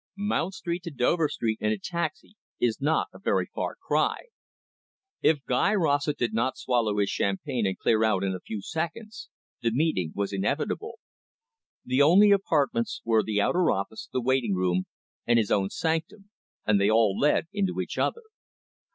Mount 0.17 0.55
Street 0.55 0.81
to 0.81 0.89
Dover 0.89 1.29
Street 1.29 1.59
in 1.61 1.71
a 1.71 1.77
taxi 1.77 2.35
is 2.59 2.81
not 2.81 3.09
a 3.13 3.19
very 3.19 3.45
far 3.45 3.75
cry. 3.75 4.29
If 5.21 5.45
Guy 5.45 5.75
Rossett 5.75 6.17
did 6.17 6.33
not 6.33 6.57
swallow 6.57 6.97
his 6.97 7.11
champagne 7.11 7.67
and 7.67 7.77
clear 7.77 8.03
out 8.03 8.23
in 8.23 8.33
a 8.33 8.39
few 8.39 8.63
seconds, 8.63 9.29
the 9.61 9.69
meeting 9.69 10.11
was 10.15 10.33
inevitable. 10.33 10.97
The 11.85 12.01
only 12.01 12.31
apartments 12.31 13.03
were 13.05 13.21
the 13.21 13.41
outer 13.41 13.69
office, 13.69 14.09
the 14.11 14.21
waiting 14.21 14.55
room, 14.55 14.87
and 15.27 15.37
his 15.37 15.51
own 15.51 15.69
sanctum, 15.69 16.31
and 16.65 16.81
they 16.81 16.89
all 16.89 17.15
led 17.15 17.45
into 17.53 17.79
each 17.79 17.99
other. 17.99 18.23